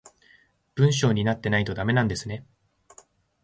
[0.77, 2.43] 文章になってないとダメなんですね